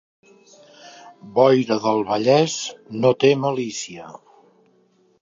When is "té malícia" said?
3.25-4.13